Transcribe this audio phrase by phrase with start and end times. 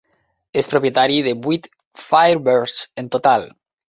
[0.61, 1.67] És propietari de vuit
[2.05, 3.47] Firebirds en total.